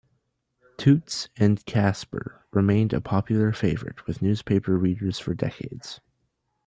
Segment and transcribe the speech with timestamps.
[0.79, 6.01] "Toots and Casper" remained a popular favorite with newspaper readers for decades.